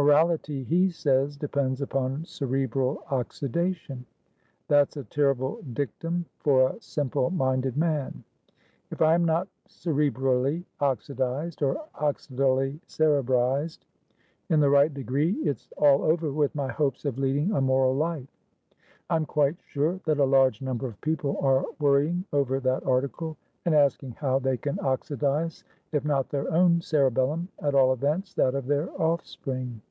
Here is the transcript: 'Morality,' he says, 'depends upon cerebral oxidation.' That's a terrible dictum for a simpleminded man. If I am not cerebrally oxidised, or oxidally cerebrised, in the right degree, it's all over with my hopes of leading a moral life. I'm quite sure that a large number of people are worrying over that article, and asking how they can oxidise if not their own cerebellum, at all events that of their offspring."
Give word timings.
'Morality,' 0.00 0.62
he 0.62 0.90
says, 0.90 1.36
'depends 1.36 1.80
upon 1.82 2.24
cerebral 2.24 3.02
oxidation.' 3.10 4.06
That's 4.68 4.96
a 4.96 5.02
terrible 5.02 5.60
dictum 5.72 6.24
for 6.38 6.70
a 6.70 6.80
simpleminded 6.80 7.76
man. 7.76 8.22
If 8.92 9.02
I 9.02 9.14
am 9.16 9.24
not 9.24 9.48
cerebrally 9.66 10.62
oxidised, 10.78 11.64
or 11.64 11.84
oxidally 11.96 12.78
cerebrised, 12.86 13.86
in 14.48 14.60
the 14.60 14.70
right 14.70 14.94
degree, 14.94 15.32
it's 15.42 15.68
all 15.76 16.04
over 16.04 16.30
with 16.32 16.54
my 16.54 16.68
hopes 16.70 17.04
of 17.04 17.18
leading 17.18 17.50
a 17.50 17.60
moral 17.60 17.96
life. 17.96 18.28
I'm 19.10 19.26
quite 19.26 19.56
sure 19.66 19.98
that 20.04 20.20
a 20.20 20.24
large 20.24 20.62
number 20.62 20.86
of 20.86 21.00
people 21.00 21.38
are 21.40 21.64
worrying 21.80 22.24
over 22.32 22.60
that 22.60 22.86
article, 22.86 23.36
and 23.64 23.74
asking 23.74 24.12
how 24.12 24.38
they 24.38 24.58
can 24.58 24.76
oxidise 24.76 25.64
if 25.90 26.04
not 26.04 26.28
their 26.28 26.48
own 26.52 26.80
cerebellum, 26.80 27.48
at 27.60 27.74
all 27.74 27.92
events 27.92 28.32
that 28.34 28.54
of 28.54 28.66
their 28.66 28.88
offspring." 29.02 29.82